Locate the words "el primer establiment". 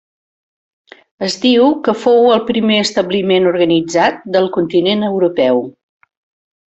2.37-3.45